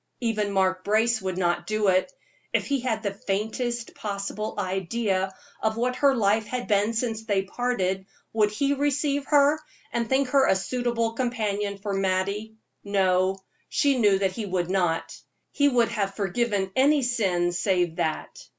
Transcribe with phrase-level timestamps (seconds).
[0.19, 2.11] Even Mark Brace would not do it.
[2.53, 5.31] If he had the faintest possible idea
[5.61, 9.59] of what her life had been since they parted, would he receive her,
[9.93, 12.55] and think her a suitable companion for Mattie?
[12.83, 13.37] No;
[13.69, 15.15] she knew that he would not;
[15.51, 18.39] he would have forgiven any sin save that.